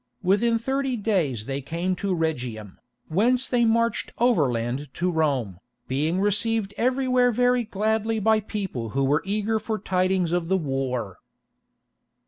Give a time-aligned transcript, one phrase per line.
[0.23, 6.73] Within thirty days they came to Rhegium, whence they marched overland to Rome, being received
[6.75, 11.19] everywhere very gladly by people who were eager for tidings of the war.